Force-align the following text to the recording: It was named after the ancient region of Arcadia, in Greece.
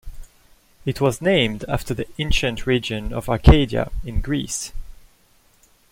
It 0.83 0.99
was 0.99 1.21
named 1.21 1.63
after 1.69 1.93
the 1.93 2.07
ancient 2.17 2.65
region 2.65 3.13
of 3.13 3.29
Arcadia, 3.29 3.91
in 4.03 4.19
Greece. 4.19 4.71